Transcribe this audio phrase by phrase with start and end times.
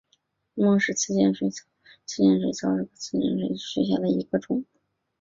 [0.55, 4.65] 莫氏刺剑水蚤为剑水蚤科刺剑水蚤属下的一个种。